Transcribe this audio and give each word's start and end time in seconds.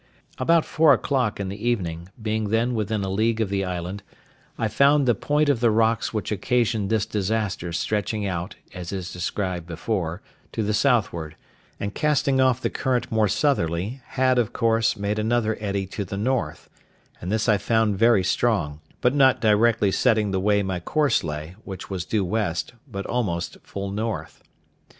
About 0.39 0.65
four 0.65 0.93
o'clock 0.93 1.39
in 1.39 1.47
the 1.49 1.69
evening, 1.69 2.09
being 2.19 2.49
then 2.49 2.73
within 2.73 3.03
a 3.03 3.07
league 3.09 3.39
of 3.39 3.49
the 3.49 3.63
island, 3.63 4.01
I 4.57 4.67
found 4.67 5.05
the 5.05 5.13
point 5.13 5.47
of 5.47 5.59
the 5.59 5.69
rocks 5.69 6.11
which 6.11 6.31
occasioned 6.31 6.89
this 6.89 7.05
disaster 7.05 7.71
stretching 7.71 8.25
out, 8.25 8.55
as 8.73 8.91
is 8.91 9.13
described 9.13 9.67
before, 9.67 10.23
to 10.53 10.63
the 10.63 10.73
southward, 10.73 11.35
and 11.79 11.93
casting 11.93 12.41
off 12.41 12.59
the 12.61 12.71
current 12.71 13.11
more 13.11 13.27
southerly, 13.27 14.01
had, 14.17 14.39
of 14.39 14.53
course, 14.53 14.97
made 14.97 15.19
another 15.19 15.55
eddy 15.59 15.85
to 15.85 16.03
the 16.03 16.17
north; 16.17 16.67
and 17.21 17.31
this 17.31 17.47
I 17.47 17.59
found 17.59 17.95
very 17.95 18.23
strong, 18.23 18.79
but 19.01 19.13
not 19.13 19.39
directly 19.39 19.91
setting 19.91 20.31
the 20.31 20.39
way 20.39 20.63
my 20.63 20.79
course 20.79 21.23
lay, 21.23 21.53
which 21.63 21.91
was 21.91 22.05
due 22.05 22.25
west, 22.25 22.73
but 22.91 23.05
almost 23.05 23.57
full 23.61 23.91
north. 23.91 24.41